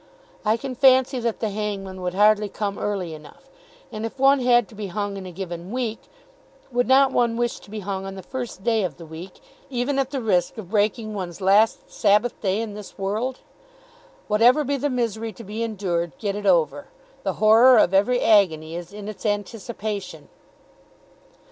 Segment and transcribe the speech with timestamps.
[0.43, 3.51] I can fancy that the hangman would hardly come early enough.
[3.91, 5.99] And if one had to be hung in a given week,
[6.71, 9.99] would not one wish to be hung on the first day of the week, even
[9.99, 13.41] at the risk of breaking one's last Sabbath day in this world?
[14.27, 16.87] Whatever be the misery to be endured, get it over.
[17.21, 20.29] The horror of every agony is in its anticipation.